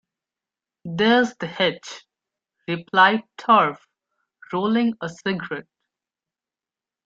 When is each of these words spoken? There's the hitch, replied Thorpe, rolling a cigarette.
There's 0.83 1.35
the 1.35 1.45
hitch, 1.45 2.05
replied 2.67 3.21
Thorpe, 3.37 3.81
rolling 4.51 4.95
a 4.99 5.07
cigarette. 5.07 5.67